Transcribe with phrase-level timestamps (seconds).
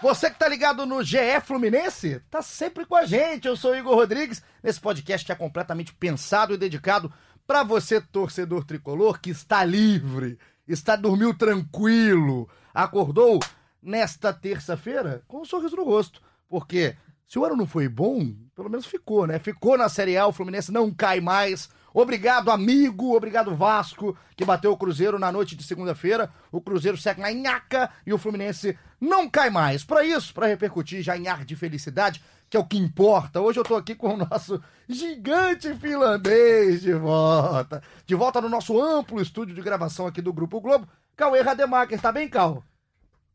[0.00, 3.48] Você que tá ligado no GE Fluminense, tá sempre com a gente.
[3.48, 7.12] Eu sou Igor Rodrigues, nesse podcast que é completamente pensado e dedicado
[7.44, 10.38] para você, torcedor tricolor, que está livre,
[10.68, 13.40] está dormiu tranquilo, acordou
[13.82, 16.22] nesta terça-feira com um sorriso no rosto.
[16.48, 16.94] Porque
[17.26, 19.40] se o ano não foi bom, pelo menos ficou, né?
[19.40, 21.68] Ficou na Série A, o Fluminense não cai mais.
[22.00, 23.16] Obrigado, amigo.
[23.16, 26.30] Obrigado, Vasco, que bateu o Cruzeiro na noite de segunda-feira.
[26.52, 29.82] O Cruzeiro segue na nhaca e o Fluminense não cai mais.
[29.82, 33.40] Para isso, para repercutir já em ar de felicidade, que é o que importa.
[33.40, 37.82] Hoje eu tô aqui com o nosso gigante finlandês de volta.
[38.06, 40.86] De volta no nosso amplo estúdio de gravação aqui do Grupo Globo.
[41.16, 42.62] Cauê Rademacher, tá bem, Cal?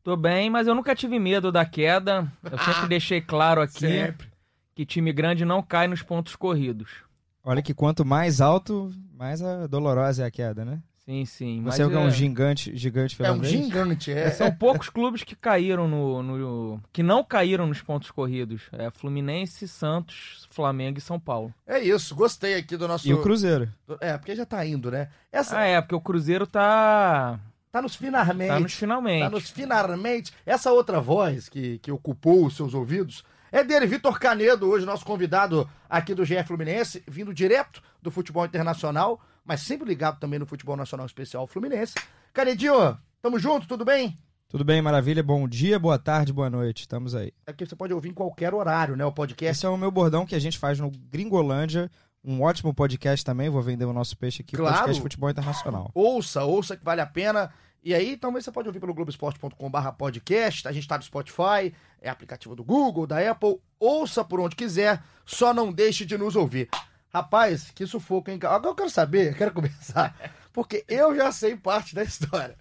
[0.02, 2.32] Tô bem, mas eu nunca tive medo da queda.
[2.50, 4.32] Eu sempre deixei claro aqui Sempre.
[4.74, 7.04] que time grande não cai nos pontos corridos.
[7.44, 10.80] Olha que quanto mais alto, mais a dolorosa é a queda, né?
[11.06, 11.62] Sim, sim.
[11.62, 14.30] Mas Você é um é- gigante, gigante É um gigante, é.
[14.32, 18.62] São poucos clubes que caíram no, no- que não caíram nos pontos corridos.
[18.72, 21.54] É Fluminense, Santos, Flamengo e São Paulo.
[21.68, 23.06] É isso, gostei aqui do nosso.
[23.06, 23.70] E o Cruzeiro.
[24.00, 25.10] É, porque já tá indo, né?
[25.30, 27.38] Essa Ah, é, porque o Cruzeiro tá,
[27.70, 28.48] tá nos finalmente.
[28.48, 29.24] tá nos finalmente.
[29.24, 30.32] Tá nos finalmente.
[30.46, 35.06] Essa outra voz que, que ocupou os seus ouvidos é dele, Vitor Canedo, hoje nosso
[35.06, 40.46] convidado aqui do GF Fluminense, vindo direto do futebol internacional, mas sempre ligado também no
[40.48, 41.94] futebol nacional especial Fluminense.
[42.34, 44.18] Canedinho, tamo junto, tudo bem?
[44.50, 45.22] Tudo bem, maravilha?
[45.22, 46.80] Bom dia, boa tarde, boa noite.
[46.82, 47.32] Estamos aí.
[47.46, 49.06] Aqui você pode ouvir em qualquer horário, né?
[49.06, 49.60] O podcast.
[49.60, 51.92] Esse é o meu bordão que a gente faz no Gringolândia.
[52.24, 53.50] Um ótimo podcast também.
[53.50, 54.56] Vou vender o nosso peixe aqui.
[54.56, 54.78] Claro.
[54.78, 55.92] Podcast Futebol Internacional.
[55.94, 57.52] Ouça, ouça que vale a pena.
[57.84, 60.66] E aí, também você pode ouvir pelo globoesporte.com.br podcast.
[60.68, 63.60] A gente tá no Spotify, é aplicativo do Google, da Apple.
[63.78, 66.70] Ouça por onde quiser, só não deixe de nos ouvir.
[67.14, 68.40] Rapaz, que sufoco, hein?
[68.44, 70.16] Agora eu quero saber, eu quero começar,
[70.54, 72.58] porque eu já sei parte da história.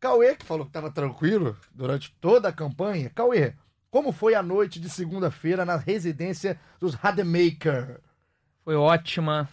[0.00, 3.10] Cauê, que falou que tava tranquilo durante toda a campanha.
[3.14, 3.54] Cauê,
[3.90, 8.00] como foi a noite de segunda-feira na residência dos Rademacher?
[8.64, 9.48] Foi ótima.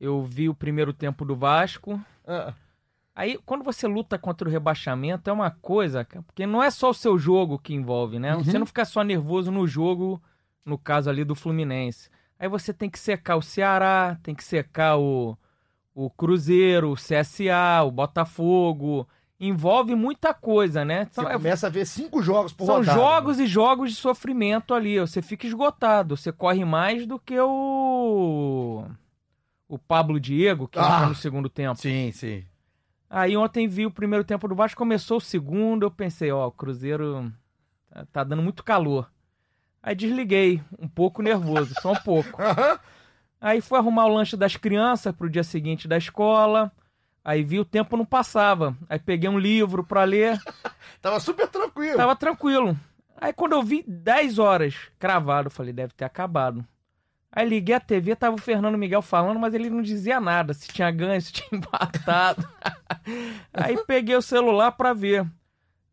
[0.00, 2.00] Eu vi o primeiro tempo do Vasco.
[2.24, 2.54] Ah,
[3.20, 6.94] Aí, quando você luta contra o rebaixamento, é uma coisa, porque não é só o
[6.94, 8.36] seu jogo que envolve, né?
[8.36, 10.22] Você não fica só nervoso no jogo,
[10.64, 12.08] no caso ali do Fluminense.
[12.38, 15.36] Aí você tem que secar o Ceará, tem que secar o,
[15.92, 19.08] o Cruzeiro, o CSA, o Botafogo.
[19.40, 21.06] Envolve muita coisa, né?
[21.10, 22.96] você São, é- começa a ver cinco jogos por são rodada.
[22.96, 25.00] jogos e jogos de sofrimento ali.
[25.00, 26.16] Você fica esgotado.
[26.16, 28.84] Você corre mais do que o.
[29.68, 30.82] O Pablo Diego, que Ah.
[30.94, 31.80] entra no segundo tempo.
[31.80, 32.44] Sim, sim.
[33.10, 36.52] Aí ontem vi o primeiro tempo do Vasco, começou o segundo, eu pensei, ó, o
[36.52, 37.32] Cruzeiro
[37.90, 39.10] tá, tá dando muito calor.
[39.82, 42.42] Aí desliguei, um pouco nervoso, só um pouco.
[43.40, 46.70] Aí fui arrumar o lanche das crianças pro dia seguinte da escola.
[47.24, 48.76] Aí vi o tempo não passava.
[48.88, 50.38] Aí peguei um livro pra ler,
[51.00, 51.96] Tava super tranquilo.
[51.96, 52.76] tava tranquilo.
[53.16, 56.64] Aí quando eu vi 10 horas cravado, eu falei, deve ter acabado.
[57.38, 60.66] Aí liguei a TV, tava o Fernando Miguel falando, mas ele não dizia nada, se
[60.66, 62.44] tinha ganho, se tinha empatado.
[63.54, 65.24] Aí peguei o celular pra ver.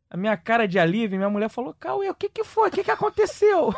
[0.10, 2.70] A minha cara de alívio, minha mulher falou: Cauê, o que que foi?
[2.70, 3.76] O que que aconteceu?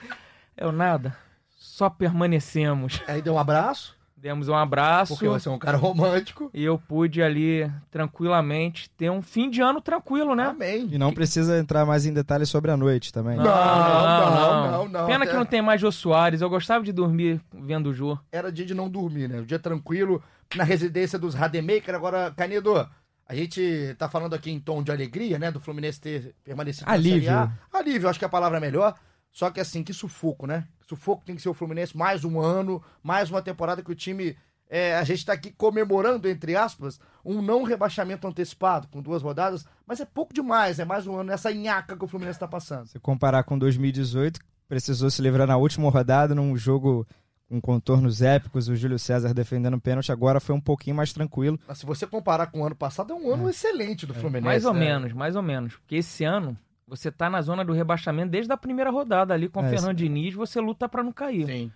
[0.56, 1.14] Eu nada.
[1.58, 3.02] Só permanecemos.
[3.06, 6.50] Aí deu um abraço, Demos um abraço porque você é um cara romântico.
[6.52, 10.44] e eu pude ali tranquilamente ter um fim de ano tranquilo, né?
[10.44, 10.88] Amém.
[10.92, 13.36] E não precisa entrar mais em detalhes sobre a noite também.
[13.36, 15.06] Não, não, não, não.
[15.06, 16.42] Pena Até- que não tem mais Jô Soares.
[16.42, 18.18] Eu gostava de dormir vendo o Jô.
[18.30, 19.40] Era dia de não dormir, né?
[19.40, 20.22] Um dia tranquilo
[20.54, 21.94] na residência dos Rademacher.
[21.94, 22.86] Agora, Canedo,
[23.26, 25.50] a gente tá falando aqui em tom de alegria, né?
[25.50, 27.30] Do Fluminense ter permanecido Alívio.
[27.32, 27.78] na Série A.
[27.78, 28.94] Alívio, acho que a palavra é melhor.
[29.32, 30.66] Só que assim, que sufoco, né?
[30.88, 34.36] Sufoco tem que ser o Fluminense mais um ano, mais uma temporada que o time.
[34.68, 39.66] é, a gente tá aqui comemorando, entre aspas, um não rebaixamento antecipado, com duas rodadas,
[39.86, 42.86] mas é pouco demais, é mais um ano nessa nhaca que o Fluminense tá passando.
[42.86, 47.06] Se comparar com 2018, precisou se livrar na última rodada num jogo
[47.48, 51.58] com contornos épicos, o Júlio César defendendo o pênalti, agora foi um pouquinho mais tranquilo.
[51.66, 54.44] Mas se você comparar com o ano passado, é um ano excelente do Fluminense.
[54.44, 54.78] mais ou né?
[54.78, 55.74] menos, mais ou menos.
[55.74, 56.56] Porque esse ano
[56.90, 59.96] você tá na zona do rebaixamento desde a primeira rodada ali com o É, Fernando
[59.96, 61.46] Diniz, você luta pra não cair.
[61.46, 61.72] Sim.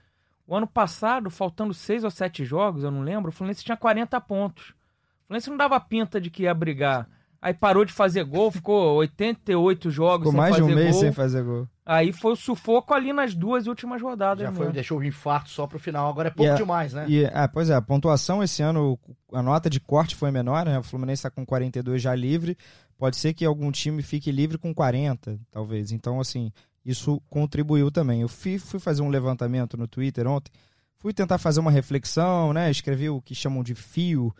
[0.46, 4.20] O ano passado, faltando seis ou sete jogos, eu não lembro, o Fluminense tinha 40
[4.20, 4.70] pontos.
[4.70, 7.08] O Fluminense não dava pinta de que ia brigar
[7.40, 10.92] Aí parou de fazer gol, ficou 88 jogos Ficou sem mais de fazer um mês
[10.92, 11.00] gol.
[11.00, 11.68] sem fazer gol.
[11.86, 14.42] Aí foi o sufoco ali nas duas últimas rodadas.
[14.42, 14.64] Já mesmo.
[14.64, 16.08] foi, deixou o infarto só pro final.
[16.08, 17.04] Agora é pouco a- demais, né?
[17.08, 18.98] E, ah, pois é, a pontuação esse ano,
[19.32, 20.78] a nota de corte foi menor, né?
[20.78, 22.56] O Fluminense está com 42 já livre.
[22.96, 25.92] Pode ser que algum time fique livre com 40, talvez.
[25.92, 26.50] Então, assim,
[26.84, 28.22] isso contribuiu também.
[28.22, 30.50] Eu fui, fui fazer um levantamento no Twitter ontem,
[30.98, 32.70] fui tentar fazer uma reflexão, né?
[32.70, 34.34] Escrevi o que chamam de fio,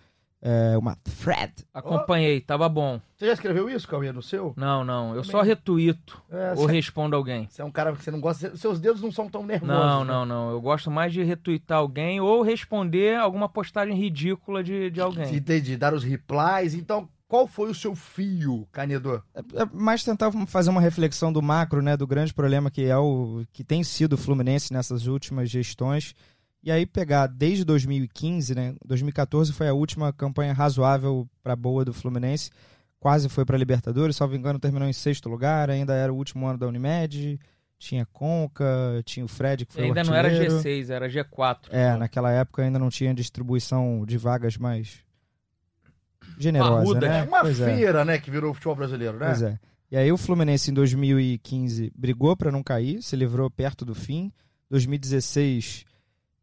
[0.44, 1.52] é, uma thread.
[1.72, 3.00] Acompanhei, tava bom.
[3.16, 4.52] Você já escreveu isso, Cauê, no seu?
[4.56, 5.08] Não, não.
[5.14, 5.30] Eu Também.
[5.30, 7.48] só retuito É, ou você- respondo alguém.
[7.50, 8.54] Você é um cara que você não gosta.
[8.56, 9.74] Seus dedos não são tão nervosos.
[9.74, 10.12] Não, né?
[10.12, 10.50] não, não.
[10.50, 15.34] Eu gosto mais de retuitar alguém ou responder alguma postagem ridícula de, de alguém.
[15.34, 16.74] Entendi, dar os replies.
[16.74, 19.22] Então, qual foi o seu fio, Canedor?
[19.34, 21.96] É, é mais tentar fazer uma reflexão do macro, né?
[21.96, 26.14] Do grande problema que é o que tem sido o Fluminense nessas últimas gestões.
[26.64, 28.74] E aí pegar desde 2015, né?
[28.86, 32.50] 2014 foi a última campanha razoável para boa do Fluminense.
[32.98, 35.68] Quase foi para Libertadores, salvo engano, terminou em sexto lugar.
[35.68, 37.38] Ainda era o último ano da Unimed.
[37.78, 38.64] Tinha Conca,
[39.04, 40.58] tinha o Fred que foi ainda o não era artilheiro.
[40.58, 41.58] G6, era G4.
[41.68, 45.04] É, naquela época ainda não tinha distribuição de vagas mais
[46.38, 47.20] generosa, Parruda, né?
[47.20, 47.74] É uma Pois é.
[47.74, 49.26] feira, né, que virou o futebol brasileiro, né?
[49.26, 49.58] Pois é.
[49.90, 54.32] E aí o Fluminense em 2015 brigou para não cair, se livrou perto do fim.
[54.70, 55.84] 2016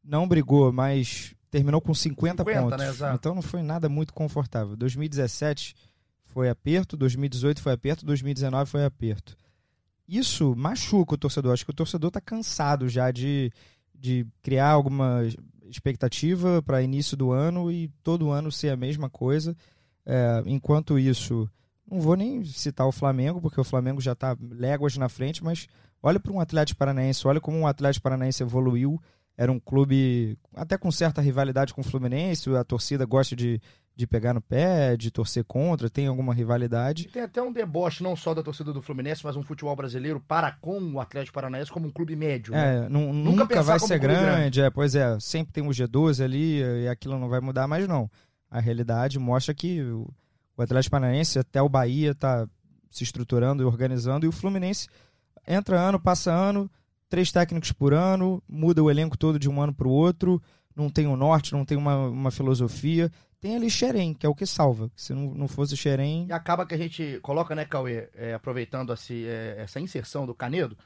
[0.04, 3.00] não brigou, mas terminou com 50, 50, pontos.
[3.00, 3.14] né.
[3.14, 4.76] Então não foi nada muito confortável.
[4.76, 5.76] 2017
[6.26, 9.36] foi aperto, 2018 foi aperto, 2019 foi aperto.
[10.08, 11.54] Isso machuca o torcedor.
[11.54, 13.52] Acho que o torcedor está cansado já de,
[13.94, 15.22] de criar alguma
[15.64, 19.56] expectativa para início do ano e todo ano ser a mesma coisa.
[20.06, 21.50] É, enquanto isso,
[21.90, 25.68] não vou nem citar o Flamengo, porque o Flamengo já está léguas na frente, mas
[26.02, 29.02] olha para um Atlético Paranaense, olha como um Atlético Paranaense evoluiu.
[29.38, 33.60] Era um clube até com certa rivalidade com o Fluminense, a torcida gosta de,
[33.96, 37.06] de pegar no pé, de torcer contra, tem alguma rivalidade.
[37.08, 40.52] tem até um deboche, não só da torcida do Fluminense, mas um futebol brasileiro para
[40.52, 42.54] com o Atlético Paranaense como um clube médio.
[42.54, 42.86] né?
[42.86, 46.24] É, nu- nunca, pensar vai ser clube grande, é, pois é, sempre tem o G12
[46.24, 48.10] ali e aquilo não vai mudar, mas não.
[48.50, 50.08] A realidade mostra que o,
[50.58, 52.48] o Atlético Paranaense, até o Bahia, está
[52.92, 54.88] se estruturando e organizando, e o Fluminense
[55.48, 56.70] entra ano, passa ano,
[57.12, 60.42] três técnicos por ano, muda o elenco todo de um ano para o outro,
[60.74, 63.12] não tem um norte, não tem uma, uma filosofia.
[63.42, 64.90] Tem ali Xerém, que é o que salva.
[64.96, 68.34] Se não, não fosse o Xerém, E acaba que a gente coloca, né, Cauê, é,
[68.34, 70.78] aproveitando assim, é, essa inserção do Canedo,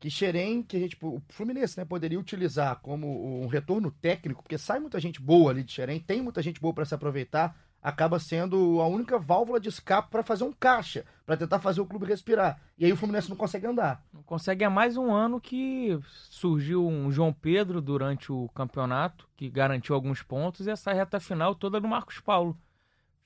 [0.00, 4.56] que Xerém, que a gente, o Fluminense, né, poderia utilizar como um retorno técnico, porque
[4.56, 7.54] sai muita gente boa ali de Xerém, tem muita gente boa para se aproveitar,
[7.84, 11.86] acaba sendo a única válvula de escape para fazer um caixa, para tentar fazer o
[11.86, 12.58] clube respirar.
[12.78, 14.02] E aí o Fluminense não consegue andar.
[14.10, 16.00] Não consegue há mais um ano que
[16.30, 21.54] surgiu um João Pedro durante o campeonato, que garantiu alguns pontos, e essa reta final
[21.54, 22.56] toda do Marcos Paulo.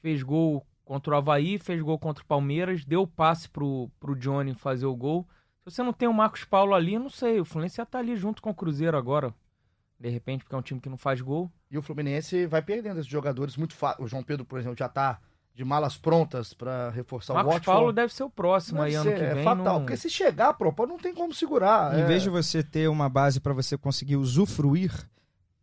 [0.01, 4.55] Fez gol contra o Havaí, fez gol contra o Palmeiras, deu passe pro, pro Johnny
[4.55, 5.25] fazer o gol.
[5.61, 8.17] Se você não tem o Marcos Paulo ali, não sei, o Fluminense já tá ali
[8.17, 9.33] junto com o Cruzeiro agora.
[9.99, 11.51] De repente, porque é um time que não faz gol.
[11.71, 14.05] E o Fluminense vai perdendo esses jogadores muito fácil.
[14.05, 15.19] O João Pedro, por exemplo, já tá
[15.55, 17.77] de malas prontas para reforçar o Marcos Watford.
[17.79, 19.45] Paulo deve ser o próximo aí Deve ano ser, que é vem.
[19.45, 21.99] fatal, não- porque se chegar, pô, pô, não tem como segurar.
[21.99, 22.07] Em é.
[22.07, 24.93] vez de você ter uma base para você conseguir usufruir,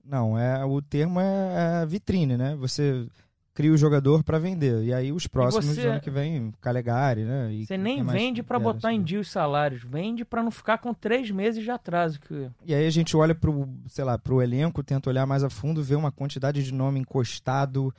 [0.03, 2.55] não, é o termo é, é vitrine, né?
[2.57, 3.07] Você
[3.55, 4.83] cria o jogador para vender.
[4.83, 7.51] E aí os próximos você- ano que vem, Calegari, né?
[7.53, 10.77] E Você nem vende pra vier, botar em dia os salários, vende pra não ficar
[10.77, 12.19] com três meses de atraso.
[12.19, 12.51] Que...
[12.65, 15.81] E aí a gente olha pro, sei lá, pro elenco, tenta olhar mais a fundo,
[15.81, 17.95] ver uma quantidade de nome encostado,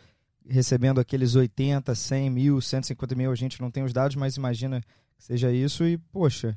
[0.46, 4.82] recebendo aqueles 80, 100 mil, 150 mil, a gente não tem os dados, mas imagina
[4.82, 6.56] que seja isso e, poxa,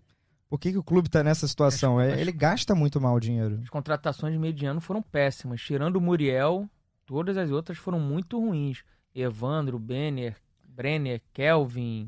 [0.50, 2.01] por que, que o clube tá nessa situação?
[2.01, 3.60] É, ele gasta muito mal o dinheiro.
[3.63, 5.62] As contratações de meio de ano foram péssimas.
[5.62, 6.68] Tirando o Muriel,
[7.10, 8.84] todas as outras foram muito ruins.
[9.16, 12.08] Evandro, Benner, Brenner, Kelvin,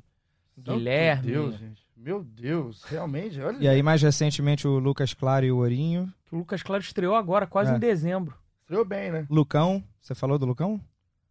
[0.56, 1.32] Santo Guilherme.
[1.32, 1.82] Deus, gente.
[1.98, 3.58] Meu Deus, realmente, olha.
[3.60, 6.12] E aí, mais recentemente, o Lucas Claro e o Ourinho.
[6.32, 7.76] o Lucas Claro estreou agora, quase É.
[7.76, 8.36] em dezembro.
[8.62, 9.26] Estreou bem, né?
[9.30, 10.80] Lucão, você falou do Lucão?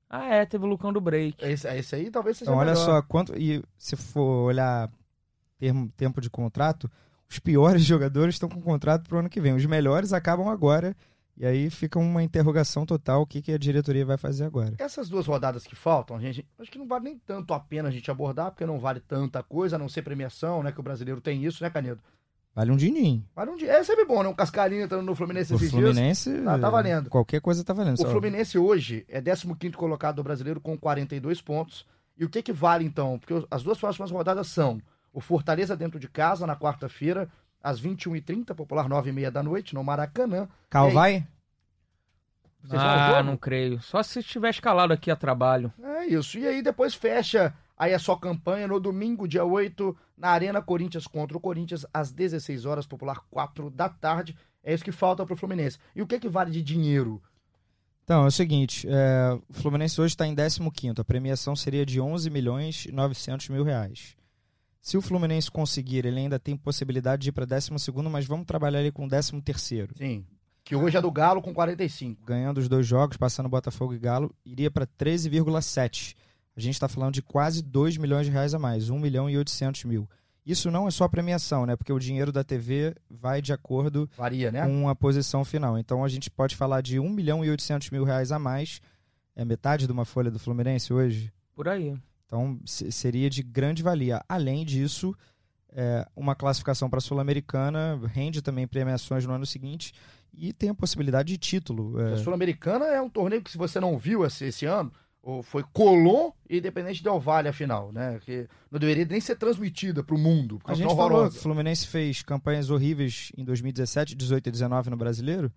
[0.09, 1.37] Ah, é, teve o Lucão do Break.
[1.45, 2.85] Esse, esse aí talvez seja Então, olha melhor.
[2.85, 3.33] só quanto.
[3.39, 4.91] E se for olhar
[5.57, 6.91] termo, tempo de contrato,
[7.29, 9.55] os piores jogadores estão com contrato pro ano que vem.
[9.55, 10.97] Os melhores acabam agora.
[11.37, 14.75] E aí fica uma interrogação total: o que, que a diretoria vai fazer agora?
[14.79, 17.89] Essas duas rodadas que faltam, a gente, acho que não vale nem tanto a pena
[17.89, 20.71] a gente abordar, porque não vale tanta coisa, a não ser premiação, né?
[20.73, 22.01] Que o brasileiro tem isso, né, Canedo?
[22.55, 23.25] Vale um dininho.
[23.35, 23.73] Vale um dia.
[23.73, 24.29] É sempre bom, né?
[24.29, 25.83] Um cascarinho entrando no Fluminense O esses dias.
[25.83, 26.43] Fluminense.
[26.43, 27.09] Tá- tá valendo.
[27.09, 27.95] Qualquer coisa tá valendo.
[27.95, 31.87] O Só- Fluminense hoje é 15 colocado do brasileiro com 42 pontos.
[32.19, 33.19] E o que que vale então?
[33.19, 34.83] Porque as duas próximas rodadas são
[35.13, 37.29] o Fortaleza dentro de casa na quarta-feira,
[37.63, 40.49] às 21h30, popular 9h30 da noite, no Maracanã.
[40.69, 41.27] Cal vai?
[42.71, 43.81] Ah, não creio.
[43.81, 45.73] Só se estiver escalado aqui a trabalho.
[45.83, 46.39] É isso.
[46.39, 51.07] E aí depois fecha Aí é só campanha no domingo, dia 8, na Arena Corinthians
[51.07, 54.37] contra o Corinthians, às 16 horas, popular 4 da tarde.
[54.63, 55.79] É isso que falta pro Fluminense.
[55.97, 57.23] E o que que vale de dinheiro?
[58.05, 61.99] Então, é o seguinte, é, o Fluminense hoje está em 15º, a premiação seria de
[61.99, 64.15] 11 milhões e 900 mil reais.
[64.81, 68.79] Se o Fluminense conseguir, ele ainda tem possibilidade de ir para 12º, mas vamos trabalhar
[68.79, 69.97] ali com 13º.
[69.97, 70.25] Sim.
[70.65, 72.25] Que hoje é do Galo com 45.
[72.25, 76.17] Ganhando os dois jogos, passando Botafogo e Galo, iria para 13,7.
[76.57, 79.37] A gente está falando de quase 2 milhões de reais a mais, 1 milhão e
[79.37, 80.09] 800 mil.
[80.45, 81.77] Isso não é só premiação, né?
[81.77, 84.67] Porque o dinheiro da TV vai de acordo Varia, né?
[84.67, 85.79] com a posição final.
[85.79, 88.81] Então a gente pode falar de 1 milhão e 800 mil reais a mais.
[89.37, 91.33] É metade de uma folha do Fluminense hoje.
[91.55, 91.95] Por aí.
[92.31, 94.23] Então se- seria de grande valia.
[94.29, 95.13] Além disso,
[95.73, 99.93] é, uma classificação para a Sul-Americana rende também premiações no ano seguinte
[100.33, 102.01] e tem a possibilidade de título.
[102.01, 102.13] é.
[102.13, 104.93] A Sul-Americana é um torneio que, se você não viu esse, esse ano,
[105.43, 108.21] foi Colón e Independente Del Valle a final, né?
[108.25, 110.59] Que não deveria nem ser transmitida pro mundo.
[110.59, 114.89] porque A gente falou que o Fluminense fez campanhas horríveis em 2017, 18 e 19
[114.89, 115.53] no Brasileiro.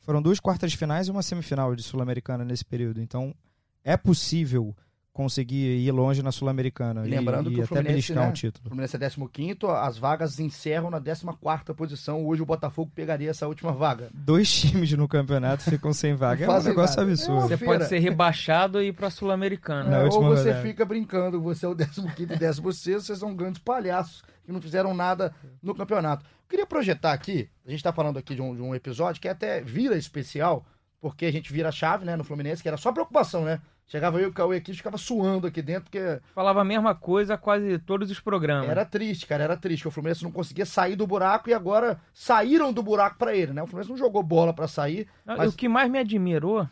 [0.00, 3.00] Foram duas quartas de finais e uma semifinal de Sul-Americana nesse período.
[3.00, 3.34] Então,
[3.82, 4.76] é possível
[5.12, 8.26] conseguir ir longe na Sul-Americana E e, lembrando e que o até Fluminense, beliscar né,
[8.28, 8.68] um O título.
[8.68, 8.98] Fluminense é
[9.28, 12.24] 15 as vagas encerram na 14 posição.
[12.26, 14.08] Hoje o Botafogo pegaria essa última vaga.
[14.14, 16.44] Dois times no campeonato ficam sem vaga.
[16.44, 17.10] É um negócio nada.
[17.10, 17.40] absurdo.
[17.44, 17.74] É Você feira.
[17.74, 19.90] pode ser rebaixado e ir pra Sul-Americana.
[19.90, 20.62] Na É, ou você rodada.
[20.62, 24.94] fica brincando, você é o 15 e 16 vocês são grandes palhaços que não fizeram
[24.94, 26.24] nada no campeonato.
[26.48, 29.60] Queria projetar aqui, a gente tá falando aqui de um, de um episódio que até
[29.60, 30.66] vira especial,
[31.00, 33.60] porque a gente vira a chave, né, no Fluminense, que era só preocupação, né?
[33.90, 37.36] Chegava eu e o Cauê aqui, ficava suando aqui dentro, porque Falava a mesma coisa
[37.36, 38.70] quase todos os programas.
[38.70, 42.00] era triste, cara, era triste, que o Fluminense não conseguia sair do buraco e agora
[42.14, 43.60] saíram do buraco pra ele, né?
[43.62, 46.68] O Fluminense não jogou bola pra sair, mas- O que mais me admirou,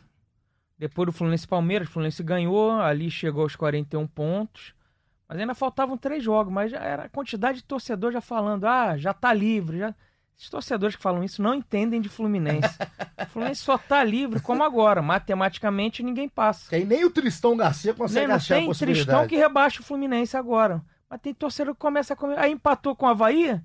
[0.78, 4.72] depois do Fluminense Palmeiras, o Fluminense ganhou, ali chegou aos 41 pontos,
[5.28, 8.96] mas ainda faltavam três jogos, mas já era a quantidade de torcedor já falando, ah,
[8.96, 9.92] já tá livre, já...
[10.38, 12.68] Esses torcedores que falam isso não entendem de Fluminense.
[13.20, 16.74] o Fluminense só tá livre como agora, matematicamente ninguém passa.
[16.74, 19.06] aí nem o Tristão Garcia consegue Nem, não achar a tem possibilidade.
[19.06, 20.80] Tristão que rebaixa o Fluminense agora.
[21.10, 22.38] Mas tem torcedor que começa a comer.
[22.38, 23.60] Aí empatou com o Havaí,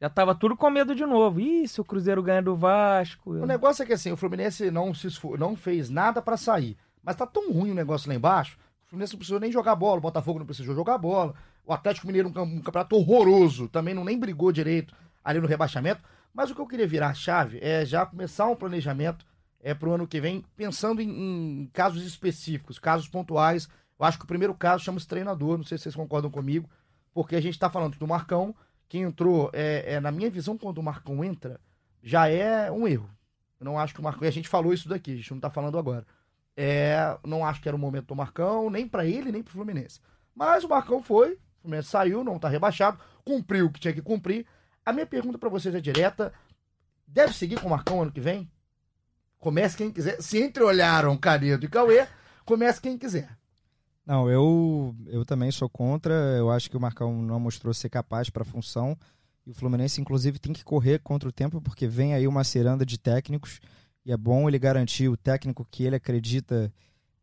[0.00, 1.38] já tava tudo com medo de novo.
[1.40, 3.30] Ih, se o Cruzeiro ganha do Vasco.
[3.32, 6.76] O negócio é que assim, o Fluminense não, se esfor- não fez nada pra sair.
[7.04, 8.58] Mas tá tão ruim o negócio lá embaixo.
[8.84, 9.98] O Fluminense não precisou nem jogar bola.
[9.98, 11.34] O Botafogo não precisou jogar bola.
[11.64, 13.68] O Atlético Mineiro, um campeonato horroroso.
[13.68, 14.92] Também não nem brigou direito
[15.24, 16.00] ali no rebaixamento.
[16.36, 19.24] Mas o que eu queria virar a chave é já começar um planejamento
[19.58, 23.66] é, pro ano que vem, pensando em, em casos específicos, casos pontuais.
[23.98, 25.56] Eu acho que o primeiro caso chama-se treinador.
[25.56, 26.68] Não sei se vocês concordam comigo.
[27.14, 28.54] Porque a gente tá falando do Marcão,
[28.86, 31.58] que entrou, é, é, na minha visão, quando o Marcão entra,
[32.02, 33.08] já é um erro.
[33.58, 34.24] Eu não acho que o Marcão.
[34.24, 36.06] E a gente falou isso daqui, a gente não tá falando agora.
[36.54, 40.00] É, não acho que era o momento do Marcão, nem pra ele, nem pro Fluminense.
[40.34, 44.02] Mas o Marcão foi, o Fluminense saiu, não tá rebaixado, cumpriu o que tinha que
[44.02, 44.44] cumprir.
[44.86, 46.32] A minha pergunta pra vocês é direta:
[47.04, 48.48] deve seguir com o Marcão ano que vem?
[49.40, 50.22] Comece quem quiser.
[50.22, 52.06] Se entreolharam Canedo e Cauê,
[52.44, 53.36] comece quem quiser.
[54.06, 56.14] Não, eu, eu também sou contra.
[56.38, 58.96] Eu acho que o Marcão não mostrou ser capaz para a função.
[59.44, 62.86] E o Fluminense, inclusive, tem que correr contra o tempo, porque vem aí uma ciranda
[62.86, 63.60] de técnicos.
[64.04, 66.72] E é bom ele garantir o técnico que ele acredita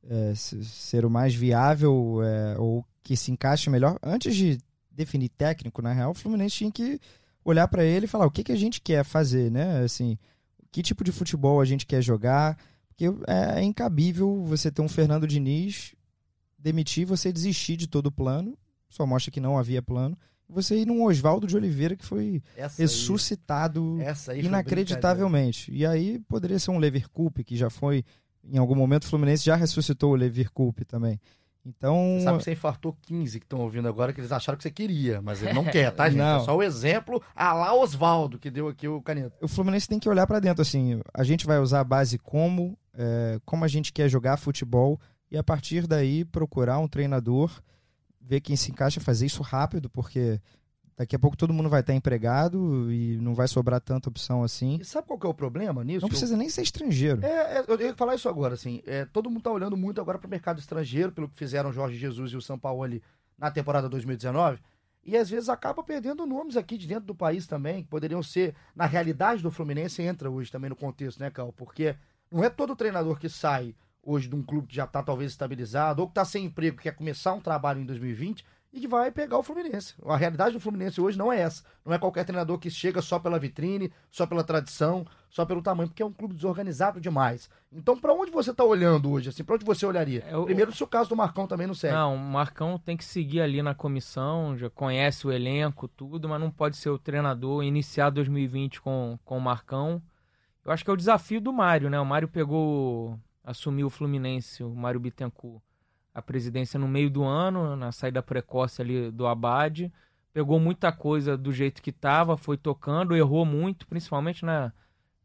[0.04, 3.98] é, ser o mais viável é, ou que se encaixe melhor.
[4.04, 4.58] Antes de
[4.92, 7.00] definir técnico, na real, o Fluminense tinha que
[7.44, 9.84] olhar para ele e falar o que, que a gente quer fazer, né?
[9.84, 10.18] Assim,
[10.72, 12.58] que tipo de futebol a gente quer jogar.
[12.88, 15.96] Porque é, é incabível você ter um Fernando Diniz
[16.58, 18.58] demitir, você desistir de todo o plano,
[18.88, 22.82] só mostra que não havia plano, você ir num Oswaldo de Oliveira que foi Essa
[22.82, 23.98] aí, ressuscitado
[24.32, 25.72] aí foi inacreditavelmente.
[25.72, 28.06] E aí poderia ser um Leverkusen, que já foi,
[28.44, 31.20] em algum momento, o Fluminense já ressuscitou o Leverkusen também.
[31.66, 34.64] Então, Você sabe que você infartou 15 que estão ouvindo agora, que eles acharam que
[34.64, 36.20] você queria, mas ele não quer, tá, gente?
[36.20, 36.42] Não.
[36.42, 39.34] É só o exemplo, a lá Oswaldo, que deu aqui o caneta.
[39.42, 42.78] o Fluminense tem que olhar para dentro, assim, a gente vai usar a base como,
[42.94, 45.00] é, como a gente quer jogar futebol,
[45.32, 47.50] e a partir daí procurar um treinador,
[48.20, 50.40] ver quem se encaixa, fazer isso rápido, porque
[50.96, 54.78] daqui a pouco todo mundo vai estar empregado e não vai sobrar tanta opção assim.
[54.82, 56.02] E sabe qual que é o problema nisso?
[56.02, 57.26] Não precisa nem ser estrangeiro.
[57.26, 58.82] É, é, eu ia falar isso agora, assim.
[58.86, 61.98] é, todo mundo tá olhando muito agora para o mercado estrangeiro, pelo que fizeram Jorge
[61.98, 63.02] Jesus e o São Paulo ali
[63.38, 64.60] na temporada 2019.
[65.06, 68.56] E às vezes acaba perdendo nomes aqui de dentro do país também, que poderiam ser,
[68.74, 71.52] na realidade do Fluminense, entra hoje também no contexto, né, Cal?
[71.52, 71.96] Porque
[72.32, 76.02] não é todo treinador que sai hoje de um clube que já tá talvez estabilizado,
[76.02, 79.12] ou que tá sem emprego, que quer começar um trabalho em 2020, e que vai
[79.12, 79.94] pegar o Fluminense.
[80.04, 81.64] A realidade do Fluminense hoje não é essa.
[81.86, 85.88] Não é qualquer treinador que chega só pela vitrine, só pela tradição, só pelo tamanho,
[85.90, 87.50] porque é um clube desorganizado demais.
[87.72, 89.30] Então, para onde você tá olhando hoje?
[89.30, 90.24] Assim, para onde você olharia?
[90.28, 91.94] É o- Primeiro, se o caso do Marcão também não segue.
[91.94, 96.40] Não, o Marcão tem que seguir ali na comissão, já conhece o elenco, tudo, mas
[96.42, 100.02] não pode ser o treinador, iniciar 2020 com, com o Marcão.
[100.66, 102.00] Eu acho que é o desafio do Mário, né?
[102.00, 105.62] O Mário pegou, assumiu o Fluminense, o Mário Bittencourt,
[106.14, 109.92] a presidência no meio do ano, na saída precoce ali do Abade.
[110.32, 114.72] Pegou muita coisa do jeito que estava, foi tocando, errou muito, principalmente na,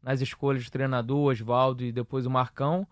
[0.01, 2.87] nas escolhas de treinador, Oswaldo e depois o Marcão.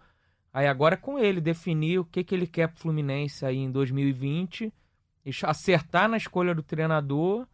[0.54, 3.72] Aí agora é com ele definir o que, que ele quer pro Fluminense aí em
[3.72, 4.74] 2020,
[5.25, 7.46] e acertar na escolha do treinador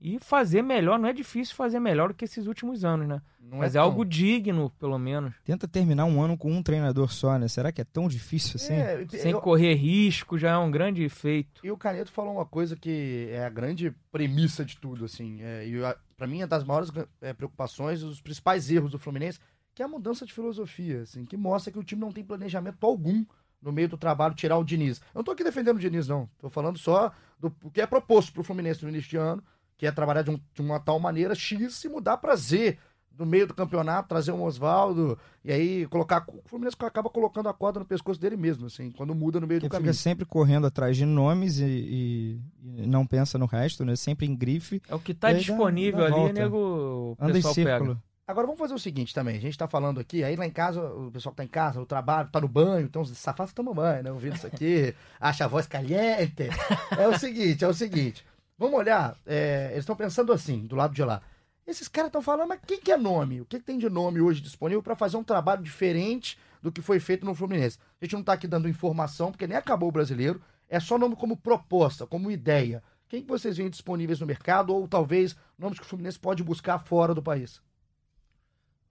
[0.00, 0.98] e fazer melhor.
[0.98, 3.20] Não é difícil fazer melhor do que esses últimos anos, né?
[3.40, 5.32] Não Mas é tão- algo digno, pelo menos.
[5.44, 7.46] Tenta terminar um ano com um treinador só, né?
[7.48, 8.74] Será que é tão difícil assim?
[8.74, 11.60] É, Sem eu- correr risco, já é um grande feito.
[11.64, 15.38] E o Caneto falou uma coisa que é a grande premissa de tudo, assim.
[15.40, 19.38] É, e a- pra mim é das maiores é, preocupações, os principais erros do Fluminense,
[19.74, 22.84] que é a mudança de filosofia, assim, que mostra que o time não tem planejamento
[22.84, 23.24] algum
[23.62, 24.98] no meio do trabalho tirar o Diniz.
[25.14, 26.28] Eu não tô aqui defendendo o Diniz, não.
[26.38, 29.42] Tô falando só do que é proposto pro Fluminense no início de ano,
[29.76, 32.78] que é trabalhar de, um- de uma tal maneira X e mudar pra Z.
[33.18, 36.22] No meio do campeonato, trazer um Oswaldo, e aí colocar.
[36.28, 39.58] O Fluminense acaba colocando a corda no pescoço dele mesmo, assim, quando muda no meio
[39.58, 39.94] Porque do fica caminho.
[39.94, 42.40] sempre correndo atrás de nomes e, e-
[42.82, 43.96] e não pensa no resto, né?
[43.96, 44.82] Sempre em grife.
[44.86, 46.32] É o que tá E aí dá- disponível dá ali, volta.
[46.34, 47.70] nego, o Anda em pessoal pega.
[47.70, 48.02] círculo.
[48.28, 49.38] Agora vamos fazer o seguinte também.
[49.38, 51.80] A gente tá falando aqui, aí lá em casa, o pessoal que tá em casa,
[51.80, 54.12] o trabalho, tá no banho, então os safados tomam banho, né?
[54.12, 56.50] Ouvindo isso aqui, acha a voz caliente.
[56.98, 58.26] É o seguinte, é o seguinte.
[58.58, 61.20] Vamos olhar, é, eles estão pensando assim, do lado de lá.
[61.66, 63.40] Esses caras estão falando, mas quem que é nome?
[63.40, 66.80] O que, que tem de nome hoje disponível para fazer um trabalho diferente do que
[66.80, 67.78] foi feito no Fluminense?
[68.00, 70.40] A gente não tá aqui dando informação, porque nem acabou o brasileiro.
[70.68, 72.82] É só nome como proposta, como ideia.
[73.08, 76.78] Quem que vocês veem disponíveis no mercado ou talvez nomes que o Fluminense pode buscar
[76.78, 77.60] fora do país?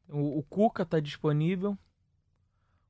[0.09, 1.77] O, o Cuca tá disponível.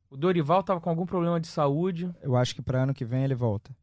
[0.10, 2.14] O Dorival tava com algum problema de saúde.
[2.22, 3.76] Eu acho que para ano que vem ele volta.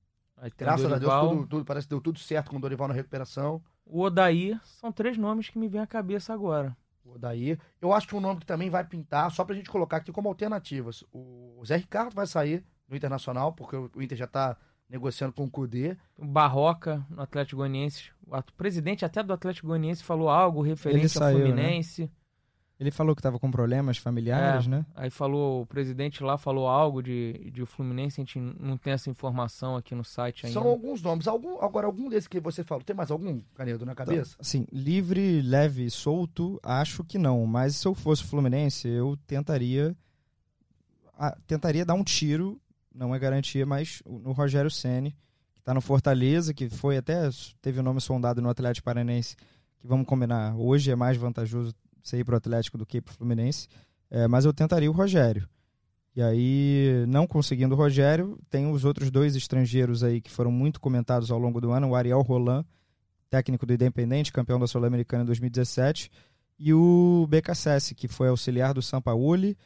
[0.56, 1.28] Graças o a Deus, Dorival.
[1.30, 3.62] tudo, tudo- parece que deu tudo certo com o Dorival na recuperação.
[3.84, 4.58] O Odaí.
[4.64, 6.76] São três nomes que me vêm à cabeça agora.
[7.04, 7.58] O Daí.
[7.80, 10.28] Eu acho que um nome que também vai pintar, só pra gente colocar aqui como
[10.28, 11.05] alternativas.
[11.12, 14.57] O Zé Ricardo vai sair do Internacional, porque o Inter já tá
[14.88, 15.96] negociando com o Cudê.
[16.16, 18.11] O Barroca no Atlético Goianiense.
[18.26, 21.74] O presidente até do Atlético Goianiense falou algo referente saiu, ao né?
[22.83, 24.68] Ele falou que estava com problemas familiares, É.
[24.68, 24.87] né?
[24.97, 28.92] Aí falou, o presidente lá falou algo de, de o Fluminense, a gente não tem
[28.92, 30.59] essa informação aqui no site ainda.
[30.61, 31.29] São alguns nomes.
[31.29, 34.37] Algum, agora, algum desses que você falou, tem mais algum, Canedo, na cabeça?
[34.40, 37.47] Assim, livre, leve, solto, acho que não.
[37.47, 39.97] Mas se eu fosse Fluminense, eu tentaria
[41.16, 42.61] ah, tentaria dar um tiro,
[42.92, 45.16] não é garantia, mas no Rogério Ceni,
[45.55, 47.29] que tá no Fortaleza, que foi até
[47.61, 49.37] teve o nome sondado no Atlético Paranense,
[49.79, 53.69] que vamos combinar, hoje é mais vantajoso você ir Atlético do que pro Fluminense,
[54.11, 55.49] é, mas eu tentaria o Rogério.
[56.15, 60.79] E aí, não conseguindo o Rogério, tem os outros dois estrangeiros aí que foram muito
[60.79, 62.67] comentados ao longo do ano, o Ariel Roland,
[63.31, 66.11] técnico do Independente, campeão da Sul-Americana em 2017,
[66.59, 69.57] e o BKSS, que foi auxiliar do Sampaoli,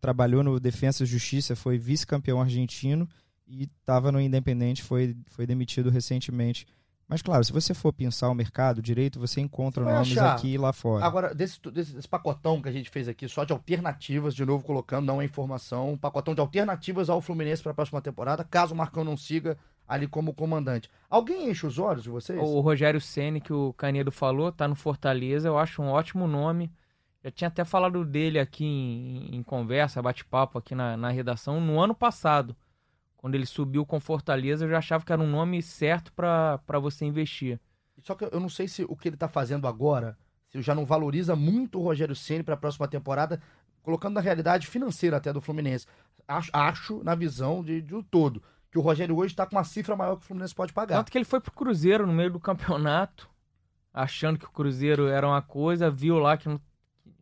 [0.00, 3.08] trabalhou no Defensa e Justiça, foi vice-campeão argentino
[3.46, 6.66] e estava no Independente, foi, foi demitido recentemente.
[7.06, 10.34] Mas claro, se você for pensar o mercado direito, você encontra vai nomes achar.
[10.34, 11.04] aqui e lá fora.
[11.04, 14.64] Agora, desse, desse, desse pacotão que a gente fez aqui, só de alternativas, de novo
[14.64, 18.72] colocando, não é informação, um pacotão de alternativas ao Fluminense para a próxima temporada, caso
[18.72, 20.90] o Marcão não siga ali como comandante.
[21.10, 22.40] Alguém enche os olhos de vocês?
[22.40, 26.72] O Rogério Ceni que o Canedo falou, tá no Fortaleza, eu acho um ótimo nome.
[27.22, 31.80] Já tinha até falado dele aqui em, em conversa, bate-papo aqui na, na redação, no
[31.80, 32.56] ano passado.
[33.24, 37.06] Quando ele subiu com Fortaleza, eu já achava que era um nome certo para você
[37.06, 37.58] investir.
[38.02, 40.14] Só que eu não sei se o que ele tá fazendo agora,
[40.50, 43.40] se já não valoriza muito o Rogério Ceni para a próxima temporada,
[43.82, 45.86] colocando na realidade financeira até do Fluminense.
[46.28, 49.64] Acho, acho na visão de, de um todo, que o Rogério hoje tá com uma
[49.64, 50.98] cifra maior que o Fluminense pode pagar.
[50.98, 53.26] Tanto que ele foi pro Cruzeiro no meio do campeonato,
[53.90, 56.60] achando que o Cruzeiro era uma coisa, viu lá que não-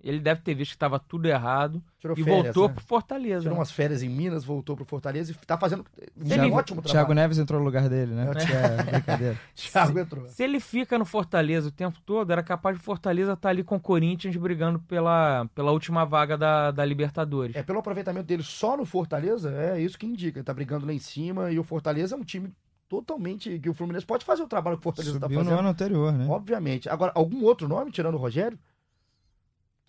[0.03, 2.75] ele deve ter visto que estava tudo errado Tirou e férias, voltou né?
[2.75, 3.41] pro Fortaleza.
[3.41, 3.59] Tirou né?
[3.61, 5.85] umas férias em Minas, voltou pro Fortaleza e tá fazendo
[6.17, 7.15] um Ele- ótimo Thiago trabalho.
[7.15, 8.31] Neves entrou no lugar dele, né?
[8.31, 9.39] É, brincadeira.
[9.55, 10.27] Thiago entrou.
[10.29, 13.77] Se ele fica no Fortaleza o tempo todo, era capaz de Fortaleza estar ali com
[13.77, 17.55] o Corinthians brigando pela, pela última vaga da, da Libertadores.
[17.55, 20.39] É, pelo aproveitamento dele só no Fortaleza, é isso que indica.
[20.39, 22.53] Ele tá brigando lá em cima e o Fortaleza é um time
[22.89, 25.55] totalmente que o Fluminense pode fazer o trabalho que o Fortaleza tá Subiu fazendo.
[25.55, 26.27] no ano anterior, né?
[26.29, 26.91] Obviamente.
[26.91, 28.59] Agora, algum outro nome, tirando o Rogério?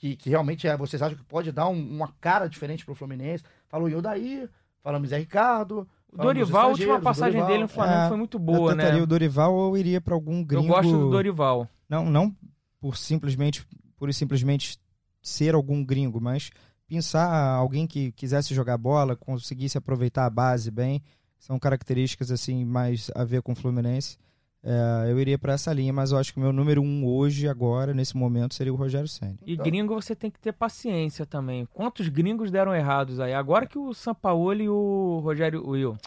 [0.04, 3.42] Que, que realmente é, vocês acham que pode dar um- uma cara diferente pro Fluminense?
[3.70, 4.50] Falou em Odaí,
[4.82, 7.48] falamos Zé Ricardo, O Dorival, a última passagem Dorival.
[7.48, 9.02] dele no Flamengo É, foi muito eu boa, tentaria né?
[9.02, 10.66] o Dorival ou eu iria pra algum gringo.
[10.66, 11.70] Eu gosto do Dorival.
[11.88, 12.36] Não, não
[12.82, 14.78] por simplesmente, por simplesmente
[15.22, 16.52] ser algum gringo, mas
[16.86, 21.02] pensar alguém que quisesse jogar bola, conseguisse aproveitar a base bem,
[21.40, 24.18] são características assim mais a ver com o Fluminense.
[24.66, 27.50] É, eu iria para essa linha, mas eu acho que o meu número um hoje,
[27.50, 29.36] agora, nesse momento, seria o Rogério Senna.
[29.46, 31.68] E Então- gringo você tem que ter paciência também.
[31.74, 33.34] Quantos gringos deram errados aí?
[33.34, 35.98] Agora que o Sampaoli e o Rogério Will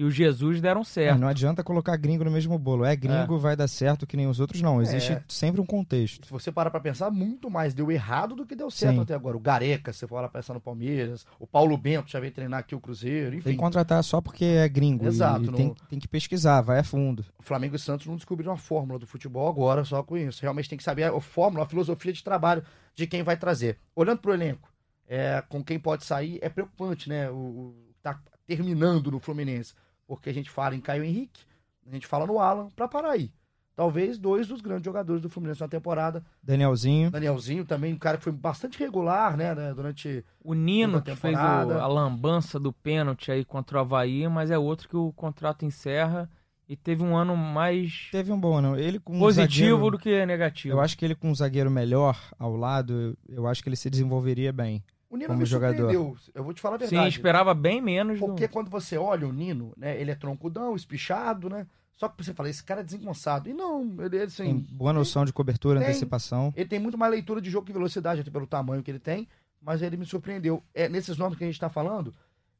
[0.00, 1.18] e o Jesus deram É, certo.
[1.18, 2.84] não adianta colocar gringo no mesmo bolo.
[2.84, 4.80] É gringo, vai dar certo que nem os outros, não.
[4.80, 5.22] Existe É.
[5.28, 6.26] sempre um contexto.
[6.26, 9.00] Se você parar pra pensar, muito mais deu errado do que deu certo Sim.
[9.02, 9.36] até agora.
[9.36, 12.60] O Gareca, se você for lá pensar no Palmeiras, o Paulo Bento já veio treinar
[12.60, 13.44] aqui o Cruzeiro, enfim.
[13.44, 15.06] Tem que contratar só porque é gringo.
[15.06, 17.24] Exato, E não- tem, tem que pesquisar, vai a fundo.
[17.38, 20.40] O Flamengo e Santos não descobriram a fórmula do futebol agora só com isso.
[20.42, 22.62] Realmente tem que saber a fórmula, a filosofia de trabalho
[22.94, 23.78] de quem vai trazer.
[23.94, 24.70] Olhando pro elenco,
[25.06, 27.28] é, com quem pode sair, é preocupante, né?
[27.30, 29.74] O, o tá terminando no Fluminense.
[30.10, 31.42] Porque a gente fala em Caio Henrique,
[31.86, 33.30] a gente fala no Alan, pra parar aí.
[33.76, 36.20] Talvez dois dos grandes jogadores do Fluminense na temporada.
[36.42, 37.12] Danielzinho.
[37.12, 39.54] Danielzinho também, um cara que foi bastante regular, né?
[39.54, 40.24] né, Durante.
[40.42, 44.58] O Nino, que fez o- a lambança do pênalti aí contra o Havaí, mas é
[44.58, 46.28] outro que o contrato encerra
[46.68, 48.76] e teve um ano mais Teve um bom ano.
[48.76, 50.74] Ele com um positivo zagueiro- do que negativo.
[50.74, 53.76] Eu acho que ele com um zagueiro melhor ao lado, eu, eu acho que ele
[53.76, 54.82] se desenvolveria bem.
[55.10, 55.76] O Nino Como me jogador.
[55.76, 56.16] surpreendeu.
[56.32, 57.16] Eu vou te falar a Sim, verdade.
[57.16, 58.26] esperava bem menos do...
[58.26, 61.66] Porque quando você olha o Nino, né, ele é troncudão, espichado, né?
[61.92, 63.50] Só que você fala, esse cara é desengonçado.
[63.50, 65.88] E não, ele, ele, assim, Tem boa noção de cobertura, Tem.
[65.88, 66.52] antecipação.
[66.56, 69.28] ele tem muito mais leitura de jogo que velocidade, até pelo tamanho que ele tem,
[69.60, 70.62] mas ele me surpreendeu.
[70.72, 72.14] É, nesses nomes que a gente tá falando,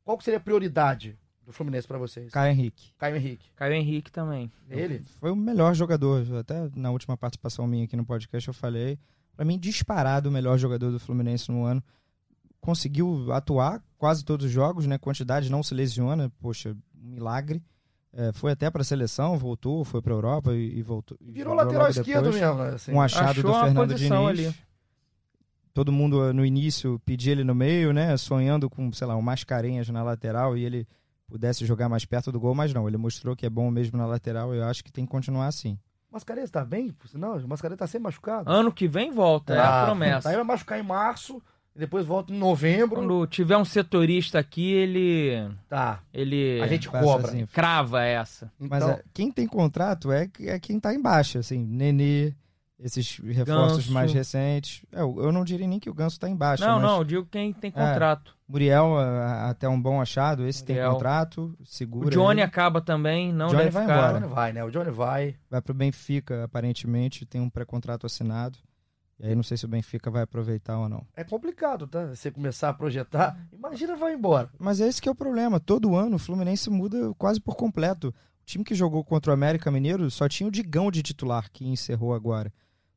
[0.05, 2.31] qual que seria a prioridade do Fluminense pra vocês?
[2.33, 2.93] Caio Henrique.
[2.99, 3.47] Caio Henrique.
[3.57, 4.51] Caio Henrique também.
[4.69, 5.03] Ele?
[5.21, 6.27] Foi o melhor jogador.
[6.37, 8.99] Até na última participação minha aqui no podcast eu falei.
[9.37, 11.83] Pra mim, disparado o melhor jogador do Fluminense no ano.
[12.61, 14.99] Conseguiu atuar quase todos os jogos, né?
[14.99, 16.31] Quantidade não se lesiona.
[16.41, 17.63] Poxa, um milagre.
[18.13, 21.17] É, foi até pra seleção, voltou, foi pra Europa e, e voltou.
[21.21, 22.71] e Virou lateral esquerdo mesmo, né?
[22.75, 24.13] Assim, um achado Achou do Fernando Diniz.
[24.13, 24.55] ali.
[25.73, 28.17] Todo mundo eh, no início pedia ele no meio, né?
[28.17, 30.87] Sonhando com, sei lá, um Mascarenhas na lateral e ele
[31.29, 32.89] pudesse jogar mais perto do gol, mas não.
[32.89, 34.53] Ele mostrou que é bom mesmo na lateral.
[34.53, 35.79] Eu acho que tem que continuar assim.
[36.11, 36.93] Mascarenhas tá bem?
[37.15, 38.51] Não, o Mascarenhas tá sempre machucado.
[38.51, 40.29] Ano que vem volta, é Ah, a promessa.
[40.29, 41.41] Aí vai machucar em março, e
[41.75, 42.97] depois volta em novembro.
[42.97, 45.49] Quando tiver um setorista aqui, ele.
[45.69, 47.29] Tá, ele a gente cobra.
[47.29, 47.47] assim.
[47.47, 48.51] crava essa.
[48.59, 51.65] Mas Então, é, quem tem contrato é, é quem tá embaixo, assim.
[51.65, 52.35] Nenê,
[52.79, 53.93] esses reforços Ganso.
[53.93, 54.83] mais recentes.
[54.93, 56.65] É, eu eu não diria nem que o Ganso tá embaixo.
[56.65, 58.37] não, mas não, eu digo quem tem contrato.
[58.49, 58.99] Muriel,
[59.49, 60.45] até um bom achado.
[60.47, 60.93] Esse tem Muriel.
[60.95, 62.09] contrato, segura.
[62.09, 62.43] o Johnny ele.
[62.43, 63.99] acaba também, não Johnny deve vai o ficar.
[63.99, 64.21] embora.
[64.21, 64.65] Johnny vai, né?
[64.65, 65.37] O Johnny vai.
[65.49, 67.25] Vai pro Benfica, aparentemente.
[67.25, 68.59] Tem um pré-contrato assinado.
[69.23, 71.05] E aí não sei se o Benfica vai aproveitar ou não.
[71.15, 72.07] É complicado, tá?
[72.07, 74.49] Você começar a projetar, imagina vai embora.
[74.59, 75.61] Mas é esse que é o problema.
[75.61, 78.09] Todo ano o Fluminense muda quase por completo.
[78.09, 78.15] O
[78.47, 82.15] time que jogou contra o América Mineiro só tinha o Digão de titular, que encerrou
[82.15, 82.51] agora.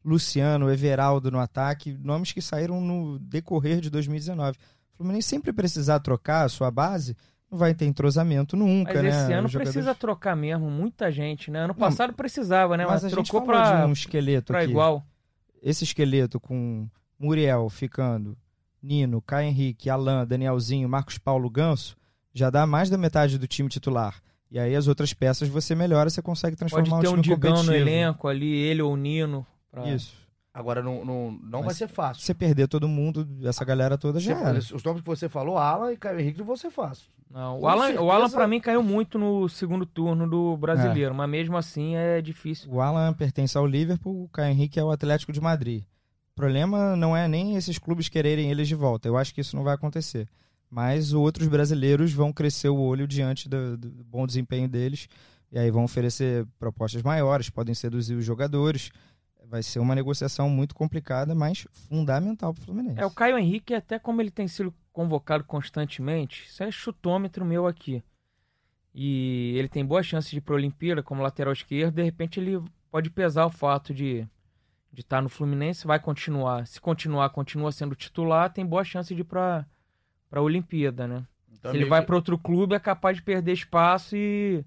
[0.03, 4.57] Luciano, Everaldo no ataque, nomes que saíram no decorrer de 2019.
[4.93, 7.15] O Fluminense sempre precisar trocar a sua base,
[7.51, 9.09] não vai ter entrosamento nunca, Mas né?
[9.09, 11.59] esse ano jogadores- precisa trocar mesmo, muita gente, né?
[11.59, 12.83] Ano Não, passado precisava, né?
[12.85, 14.71] Mas Mas, a gente trocou falou pra, de um esqueleto pra aqui.
[14.71, 15.05] igual.
[15.63, 18.37] Esse esqueleto com Muriel ficando,
[18.81, 21.95] Nino, Caio Henrique, Alain, Danielzinho, Marcos Paulo, Ganso,
[22.33, 24.21] já dá mais da metade do time titular.
[24.51, 27.35] E aí as outras peças você melhora, você consegue transformar Pode ter um um time
[27.35, 29.47] Digão no elenco ali, ele ou o Nino.
[29.71, 30.21] pra- Isso.
[30.53, 32.21] Agora não, não, não vai Mas ser fácil.
[32.21, 34.59] Se você perder todo mundo, essa galera toda já Você- era.
[34.59, 37.07] os nomes que você falou, Alan e Caio Henrique, não vão ser fácil.
[37.29, 38.03] Não, o Alan, certeza.
[38.03, 40.57] o Alan pra mim caiu muito no segundo turno do É.
[40.57, 42.71] brasileiro, mas mesmo assim é difícil.
[42.71, 45.81] O Alan pertence ao Liverpool, o Caio Henrique é o Atlético de Madrid.
[46.33, 49.07] O problema não é nem esses clubes quererem eles de volta.
[49.07, 50.27] Eu acho que isso não vai acontecer.
[50.69, 55.07] Mas outros brasileiros vão crescer o olho diante do, do bom desempenho deles.
[55.51, 58.91] E aí vão oferecer propostas maiores, podem seduzir os jogadores.
[59.53, 62.99] Vai ser uma negociação muito complicada, mas fundamental para o Fluminense.
[62.99, 67.67] É, o Caio Henrique, até como ele tem sido convocado constantemente, isso é chutômetro meu
[67.67, 68.03] aqui.
[68.95, 72.63] E ele tem boa chance de ir pra Olimpíada como lateral esquerdo, de repente ele
[72.89, 74.27] pode pesar o fato de
[74.91, 76.65] de estar no Fluminense, vai continuar.
[76.65, 79.67] Se continuar, continua sendo titular, tem boa chance de ir pra,
[80.31, 81.27] pra Olimpíada, né?
[81.51, 84.65] Então, Se ele meio vai para outro clube, é capaz de perder espaço e,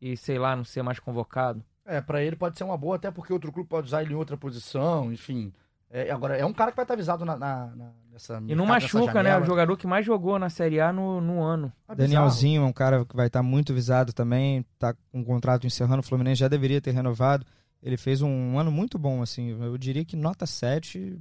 [0.00, 1.60] e, sei lá, não ser mais convocado.
[1.88, 4.16] É, pra ele pode ser uma boa, até porque outro clube pode usar ele em
[4.16, 5.52] outra posição, enfim.
[5.90, 8.42] É, agora, é um cara que vai estar avisado na, na- na- nessa.
[8.46, 9.38] E não machuca, né?
[9.38, 11.72] O jogador que mais jogou na Série A no, no ano.
[11.96, 16.00] Danielzinho é um cara que vai estar muito visado também, tá com um contrato encerrando,
[16.00, 17.46] o Fluminense já deveria ter renovado.
[17.82, 21.18] Ele fez um ano muito bom, assim, eu diria que nota 7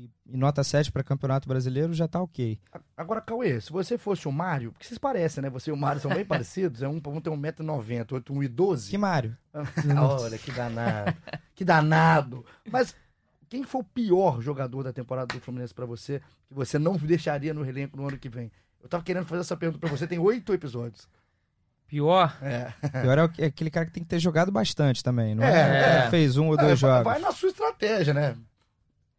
[0.00, 2.58] e, e nota 7 para Campeonato Brasileiro já tá ok.
[2.96, 5.50] Agora, Cauê, se você fosse o Mário, porque vocês parecem, né?
[5.50, 8.90] Você e o Mário são bem parecidos, é um, um tem 1,90m, outro 1,12m.
[8.90, 9.36] Que Mário?
[9.98, 11.16] Olha, que danado.
[11.54, 12.46] que danado.
[12.70, 12.94] Mas
[13.48, 17.52] quem foi o pior jogador da temporada do Fluminense pra você, que você não deixaria
[17.52, 18.50] no elenco no ano que vem?
[18.82, 21.06] Eu tava querendo fazer essa pergunta pra você, tem oito episódios.
[21.86, 22.72] Pior, É.
[23.02, 25.50] Pior é, é aquele cara que tem que ter jogado bastante também, não é?
[25.50, 26.10] É, é.
[26.10, 27.04] Fez um ou É, dois vai, jogos.
[27.04, 28.36] vai na sua estratégia, né?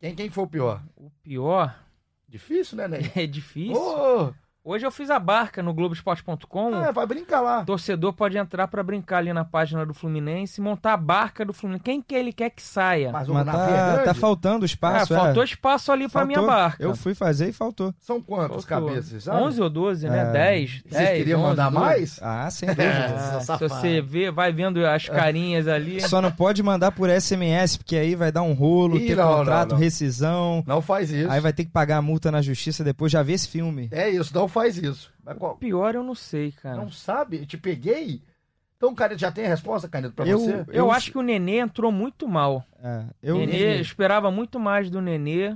[0.01, 0.83] Quem, quem foi o pior?
[0.97, 1.79] o pior
[2.27, 3.11] Difícil, né, Ney?
[3.15, 3.75] é difícil.
[3.75, 6.83] Ô, Hoje eu fiz a barca no Globoesporte.com.
[6.85, 7.61] é, vai brincar lá.
[7.61, 11.43] O torcedor pode entrar pra brincar ali na página do Fluminense e montar a barca
[11.43, 11.83] do Fluminense.
[11.83, 13.11] Quem que ele quer que saia?
[13.11, 15.15] Mas o Mas navio é tá, tá faltando espaço.
[15.15, 15.17] é.
[15.17, 16.83] faltou espaço ali pra minha barca.
[16.83, 17.91] Eu fui fazer e faltou.
[17.99, 18.89] São quantos Faltou.
[18.89, 19.41] cabeças, sabe?
[19.41, 20.29] 11 ou 12, né?
[20.29, 20.31] É.
[20.31, 20.83] 10.
[20.87, 21.79] Vocês queriam 11, mandar 12.
[21.83, 22.19] mais?
[22.21, 22.75] Ah, sem É.
[22.75, 23.15] dúvida.
[23.17, 26.01] Ah, se você vê, vai vendo as carinhas ali.
[26.01, 29.37] Só não pode mandar por SMS, porque aí vai dar um rolo, Ih, ter não,
[29.37, 29.83] contrato, não, não.
[29.83, 30.63] rescisão.
[30.67, 31.31] Não faz isso.
[31.31, 33.11] Aí vai ter que pagar a multa na justiça depois.
[33.11, 33.89] Já vê esse filme.
[33.91, 35.11] É isso, não faz isso.
[35.23, 36.75] Mas qual- Pior eu não sei, cara.
[36.77, 37.37] Não sabe?
[37.39, 38.21] Eu te peguei?
[38.77, 40.65] Então, cara, já tem a resposta, Canedo, pra Eu- você?
[40.69, 42.65] Eu, acho que o Nenê entrou muito mal.
[42.83, 45.55] É, eu Nenê, eu esperava muito mais do Nenê.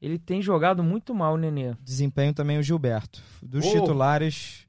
[0.00, 1.74] Ele tem jogado muito mal, o Nenê.
[1.80, 3.22] desempenho também o Gilberto.
[3.40, 3.70] Dos Oh.
[3.70, 4.66] titulares,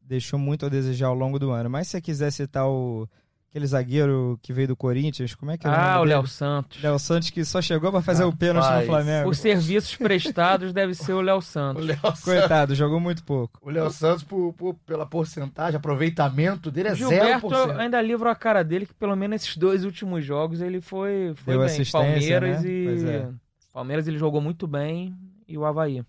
[0.00, 1.68] deixou muito a desejar ao longo do ano.
[1.68, 3.08] Mas se você quiser citar o
[3.50, 6.04] aquele zagueiro que veio do Corinthians, como é que é Ah, o?
[6.04, 6.82] Léo Santos.
[6.82, 9.24] Léo Santos que só chegou pra fazer o pênalti no Flamengo.
[9.24, 11.86] Por serviços prestados, deve ser o Léo O Santos.
[11.86, 13.58] Léo Santos, Coitado, jogou muito pouco.
[13.62, 17.76] o Léo Santos por, por- pela porcentagem, aproveitamento dele é O Gilberto 0%.
[17.78, 21.54] ainda livra a cara dele que pelo menos nesses dois últimos jogos ele foi, foi
[21.54, 21.66] Deu bem.
[21.66, 21.92] assistência,
[22.40, 22.70] Palmeiras né?
[22.70, 23.28] e é.
[23.72, 25.14] Palmeiras ele jogou muito bem
[25.46, 26.02] e o Havaí.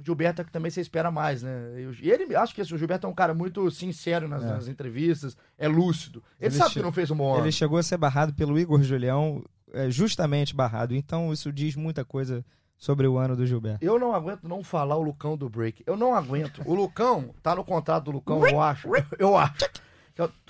[0.00, 1.50] O Gilberto é que também você espera mais, né?
[2.00, 4.46] E ele, acho que esse, o Gilberto é um cara muito sincero nas, É.
[4.46, 6.22] nas entrevistas, é lúcido.
[6.40, 7.44] Ele, Ele sabe che- que não fez um bom ano.
[7.44, 10.94] Ele chegou a ser barrado pelo Igor Julião, é, justamente barrado.
[10.94, 12.44] Então isso diz muita coisa
[12.78, 13.84] sobre o ano do Gilberto.
[13.84, 15.82] Eu não aguento não falar o Lucão do break.
[15.86, 16.62] Eu não aguento.
[16.64, 18.88] O Lucão, tá no contrato do Lucão, eu acho.
[19.18, 19.54] Eu acho.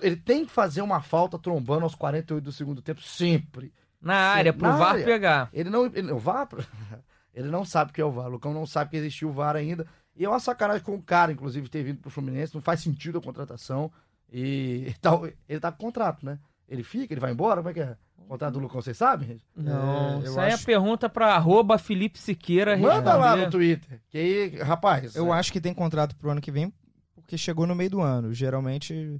[0.00, 3.72] Ele tem que fazer uma falta trombando aos 48 do segundo tempo, sempre.
[4.00, 5.04] Na área, pro na VAR área.
[5.04, 5.48] pegar.
[5.52, 5.86] Ele não.
[5.86, 6.48] Ele, o VAR?
[7.40, 8.26] Ele não sabe o que é o VAR.
[8.26, 9.86] O Lucão não sabe que existiu o VAR ainda.
[10.16, 12.54] E é uma sacanagem com o cara, inclusive, ter vindo pro Fluminense.
[12.54, 13.90] Não faz sentido a contratação.
[14.32, 15.10] E ele tá,
[15.48, 16.38] ele tá com contrato, né?
[16.68, 17.56] Ele fica, ele vai embora?
[17.56, 17.96] Como é que é?
[18.18, 19.26] O contrato do Lucão, vocês sabem?
[19.28, 19.44] gente?
[19.56, 24.00] Não, É, isso aí acho- é pergunta pra arroba Felipe Siqueira Manda lá no Twitter.
[24.08, 25.16] Que aí, rapaz.
[25.16, 26.72] Eu acho que tem contrato pro ano que vem,
[27.14, 28.32] porque chegou no meio do ano.
[28.32, 29.18] Geralmente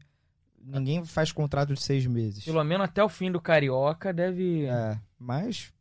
[0.63, 2.45] ninguém faz contrato de seis meses.
[2.45, 4.67] Pelo menos até o fim do Carioca deve...
[4.67, 5.73] É, mas,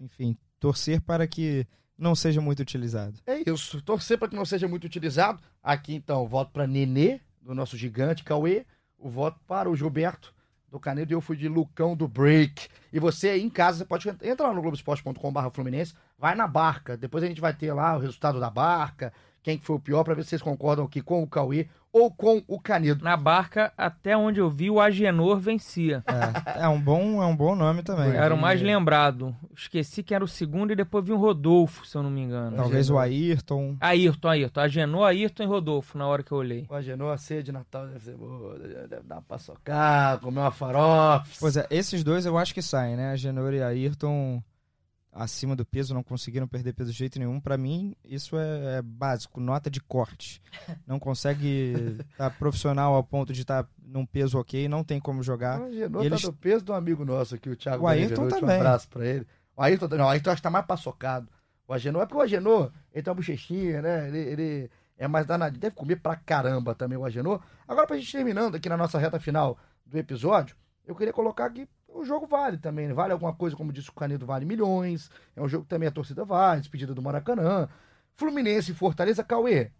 [0.00, 1.66] enfim, torcer para que
[1.98, 3.18] não seja muito utilizado.
[3.26, 3.82] É isso.
[3.82, 5.42] Torcer para que não seja muito utilizado.
[5.60, 8.64] Aqui, então, voto para Nenê, do nosso gigante Cauê.
[8.96, 10.32] O voto para o Gilberto,
[10.68, 11.12] do Canedo.
[11.12, 12.68] E eu fui de Lucão do Break.
[12.92, 15.94] E você aí em casa, você pode entrar lá no Globoesporte.com.br Fluminense.
[16.16, 16.96] Vai na barca.
[16.96, 19.12] Depois a gente vai ter lá o resultado da barca.
[19.42, 22.10] Quem que foi o pior, para ver se vocês concordam aqui com o Cauê ou
[22.10, 23.04] com o Canedo.
[23.04, 26.02] Na barca, até onde eu vi, o Agenor vencia.
[26.06, 28.12] É, é um bom, é um bom nome também.
[28.12, 29.36] Era o mais lembrado.
[29.54, 32.56] Esqueci que era o segundo e depois vi um Rodolfo, se eu não me engano.
[32.56, 33.22] Talvez o Agenor.
[33.22, 33.76] Ayrton.
[33.80, 34.60] Ayrton, Ayrton.
[34.60, 36.66] Agenor, Ayrton e Rodolfo, na hora que eu olhei.
[36.70, 38.58] O Agenor, a ceia de Natal deve ser boa.
[38.58, 41.26] Deve dar uma paçocar, comer uma farofa.
[41.38, 43.10] Pois é, esses dois eu acho que saem, né?
[43.10, 44.42] A Genor e a Ayrton
[45.12, 47.38] acima do peso, não conseguiram perder peso de jeito nenhum.
[47.38, 50.40] Pra mim, isso é, é básico, nota de corte.
[50.86, 55.60] Não consegue estar profissional ao ponto de estar num peso ok, não tem como jogar.
[55.60, 57.86] O Agenor E eles- tá do peso de um amigo nosso aqui, o Thiago O
[57.86, 58.56] Ayrton também.
[58.56, 59.26] Um abraço pra ele.
[59.56, 61.28] O Ayrton, não, o Ayrton acho que tá mais paçocado.
[61.68, 64.08] O Agenor, é porque o Agenor, ele tem uma bochechinha, né?
[64.08, 65.58] Ele, ele é mais danado.
[65.58, 67.40] Deve comer pra caramba também o Agenor.
[67.68, 71.68] Agora, pra gente terminando aqui na nossa reta final do episódio, eu queria colocar aqui
[71.94, 72.88] o jogo vale também.
[72.88, 72.94] né?
[72.94, 75.10] Vale alguma coisa, como disse o Canedo, vale milhões.
[75.36, 77.68] É um jogo que também a torcida vale, despedida do Maracanã.
[78.14, 79.70] Fluminense e Fortaleza, Cauê.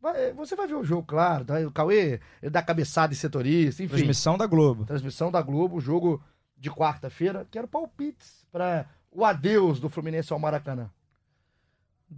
[0.00, 1.44] vai- você vai ver o jogo, claro.
[1.44, 1.58] tá?
[1.60, 3.94] O Cauê, ele dá cabeçada em setorista, enfim.
[3.94, 4.84] Transmissão da Globo.
[4.84, 6.22] Transmissão da Globo, jogo
[6.56, 7.46] de quarta-feira.
[7.50, 10.90] Quero palpites para o adeus do Fluminense ao Maracanã.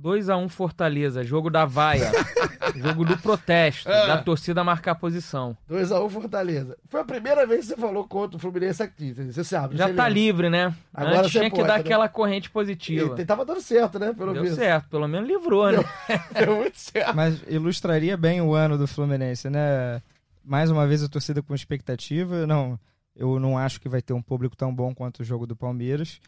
[0.03, 2.11] 2x1 Fortaleza, jogo da vaia.
[2.75, 4.07] jogo do protesto, É.
[4.07, 5.57] da torcida marcar posição.
[5.71, 6.77] 2x1 Fortaleza.
[6.89, 9.13] Foi a primeira vez que você falou contra o Fluminense aqui.
[9.13, 9.77] Você sabe.
[9.77, 10.09] Já você tá lembra.
[10.21, 10.75] livre, né?
[10.93, 11.81] Agora Antes você tinha que dar né?
[11.81, 13.15] aquela corrente positiva.
[13.15, 14.13] Ele tava dando certo, né?
[14.13, 14.57] Pelo Deu visto.
[14.57, 15.79] certo, pelo menos livrou, né?
[16.35, 17.15] Deu muito certo.
[17.15, 20.03] Mas ilustraria bem o ano do Fluminense, né?
[20.45, 22.47] Mais uma vez a torcida com expectativa.
[22.47, 22.79] Não,
[23.17, 26.21] eu não acho que vai ter um público tão bom quanto o jogo do Palmeiras,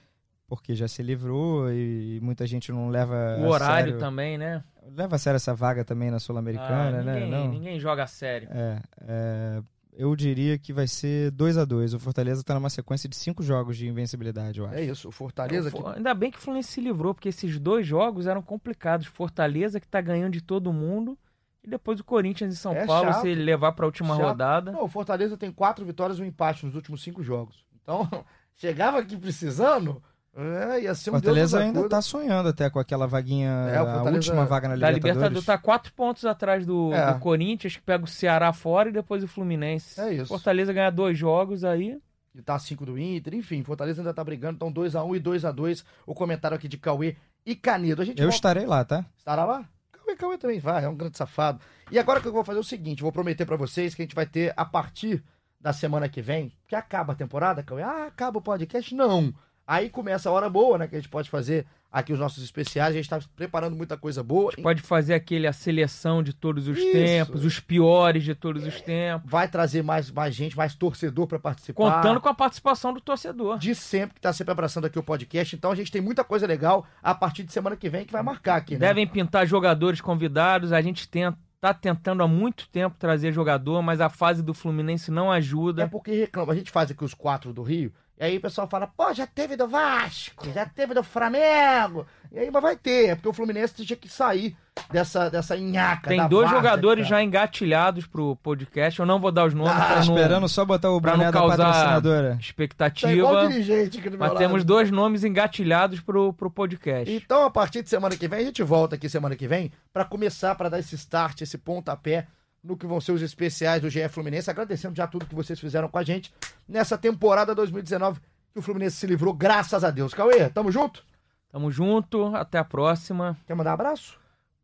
[0.46, 4.62] porque já se livrou e muita gente não leva O a horário sério, também, né?
[4.94, 7.14] leva a sério essa vaga também na Ah, Sul-Americana, né?
[7.14, 7.48] ninguém, Não.
[7.48, 8.48] ninguém joga a sério.
[8.52, 13.08] É, é, eu diria que vai ser 2 a 2 O Fortaleza tá numa sequência
[13.08, 14.74] de cinco jogos de invencibilidade, eu acho.
[14.76, 17.86] É isso, o Fortaleza que Ainda bem que o Fluminense se livrou, porque esses dois
[17.86, 19.06] jogos eram complicados.
[19.06, 21.18] Fortaleza, que tá ganhando de todo mundo,
[21.64, 23.22] e depois o Corinthians em São É Paulo, chato.
[23.22, 24.24] se levar pra última Chato.
[24.26, 24.70] rodada.
[24.70, 27.64] Não, o Fortaleza tem quatro vitórias e um empate nos últimos cinco jogos.
[27.82, 28.06] Então,
[28.54, 30.00] chegava aqui precisando,
[30.36, 31.96] é, ia ser um Fortaleza ainda acuda.
[31.96, 35.04] tá sonhando até com aquela vaguinha, É, a última vaga na Da Libertadores.
[35.16, 37.12] Libertadores tá quatro pontos atrás do, É.
[37.14, 39.98] do Corinthians, que pega o Ceará fora e depois o Fluminense.
[40.00, 40.26] É isso.
[40.26, 41.98] Fortaleza ganha dois jogos aí.
[42.34, 45.82] E tá 5 do Inter, enfim, Fortaleza ainda tá brigando, então 2x1 e 2x2.
[46.06, 48.02] O comentário aqui de Cauê e Canedo.
[48.02, 49.06] A gente Eu volta- estarei lá, tá?
[49.16, 49.64] Estará lá?
[49.90, 51.60] Cauê, Cauê também vai, é um grande safado.
[51.90, 54.04] E agora que eu vou fazer é o seguinte, vou prometer pra vocês que a
[54.04, 55.24] gente vai ter a partir
[55.58, 57.82] da semana que vem, que acaba a temporada, Cauê.
[57.82, 58.94] Ah, acaba o podcast?
[58.94, 59.32] Não.
[59.66, 62.94] Aí começa a hora boa, né, que a gente pode fazer aqui os nossos especiais,
[62.94, 64.52] a gente tá preparando muita coisa boa.
[64.62, 66.92] Pode fazer aquele a seleção de todos os Isso.
[66.92, 69.28] tempos, os piores de todos os tempos.
[69.30, 71.96] Vai trazer mais, mais gente, mais torcedor pra participar.
[71.96, 73.58] Contando com a participação do torcedor.
[73.58, 75.56] de sempre que tá sempre abraçando aqui o podcast.
[75.56, 78.22] Então a gente tem muita coisa legal a partir de semana que vem que vai
[78.22, 78.80] marcar aqui, né?
[78.80, 80.72] Devem pintar jogadores convidados.
[80.72, 85.10] A gente tenta, tá tentando há muito tempo trazer jogador, mas a fase do Fluminense
[85.10, 85.88] não É ajuda.
[85.88, 86.52] porque reclama.
[86.52, 89.26] A gente faz aqui os quatro do Rio, e aí o pessoal fala, pô, já
[89.26, 92.06] teve do Vasco, já teve do Flamengo.
[92.32, 94.56] E aí, mas vai ter, é porque o Fluminense tinha que sair
[94.90, 96.08] dessa, dessa nhaca.
[96.08, 97.20] Tem da dois jogadores cara.
[97.20, 98.98] já engatilhados pro podcast.
[99.00, 101.30] Eu não vou dar os nomes Ah, pra não Esperando só botar o não da
[101.32, 102.22] causar- patrocinadora.
[102.22, 103.48] Tá igual expectativa.
[103.48, 104.38] dirigente aqui do meu Mas lado.
[104.38, 107.10] temos dois nomes engatilhados pro, pro podcast.
[107.14, 110.04] Então, a partir de semana que vem, a gente volta aqui semana que vem pra
[110.04, 112.26] começar, pra dar esse start, esse pontapé
[112.66, 114.50] no que vão ser os especiais do GE Fluminense.
[114.50, 116.32] Agradecendo já tudo que vocês fizeram com a gente
[116.68, 118.20] nessa temporada 2019
[118.52, 120.12] que o Fluminense se livrou, graças a Deus.
[120.14, 121.04] Cauê, tamo junto?
[121.52, 123.36] Tamo junto, até a próxima.
[123.46, 124.18] Quer mandar abraço?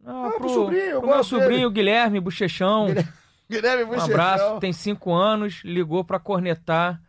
[0.04, 2.86] Ah, Ah, pro pro, sobrinho, pro meu sobrinho Guilherme Bochechão.
[3.50, 4.10] Guilherme Um Buchechão.
[4.10, 7.00] abraço, tem cinco anos, ligou pra cornetar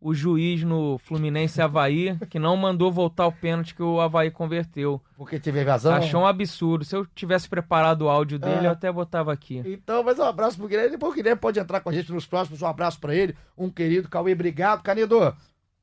[0.00, 5.00] o juiz no Fluminense Havaí, que não mandou voltar o pênalti que o Havaí converteu.
[5.16, 5.92] Porque teve evasão.
[5.94, 6.84] Achou um absurdo.
[6.84, 8.66] Se eu tivesse preparado o áudio dele, É.
[8.68, 9.62] eu até botava aqui.
[9.66, 10.92] Então, mas um abraço pro Guilherme.
[10.92, 12.62] Depois o Guilherme pode entrar com a gente nos próximos.
[12.62, 13.36] Um abraço pra ele.
[13.58, 14.82] Um querido Cauê, obrigado.
[14.82, 15.34] Canedo,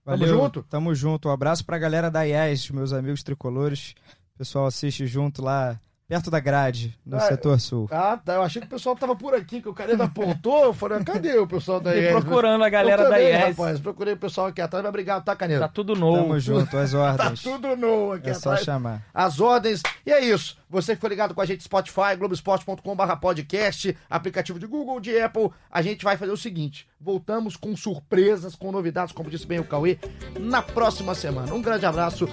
[0.04, 0.64] Valeu, junto?
[0.64, 1.28] Tamo junto.
[1.30, 3.94] Um abraço pra galera da IES, meus amigos tricolores.
[4.34, 7.88] O pessoal assiste junto lá, perto da grade, no Ah, setor sul.
[7.92, 8.36] Ah, tá.
[8.36, 10.64] Eu achei que o pessoal tava por aqui, que o Canedo apontou.
[10.64, 12.12] Eu falei, cadê o pessoal da E IES?
[12.12, 13.58] procurando a galera eu da também, IES.
[13.58, 13.80] rapaz.
[13.80, 15.60] Procurei o pessoal aqui atrás, mas obrigado, tá, Canedo?
[15.60, 16.18] Tá tudo novo.
[16.24, 17.42] Tamo junto, as Tá ordens.
[17.42, 18.66] tudo novo aqui É só atrás.
[18.66, 19.04] chamar.
[19.14, 19.82] as ordens.
[20.06, 20.58] E é isso.
[20.70, 25.50] Você que foi ligado com a gente, Spotify, Globoesporte.com.br podcast, aplicativo de Google, de Apple.
[25.72, 29.64] A gente vai fazer o seguinte: voltamos com surpresas, com novidades, como disse bem o
[29.66, 29.98] Cauê,
[30.40, 31.54] na próxima semana.
[31.54, 32.28] Um grande abraço,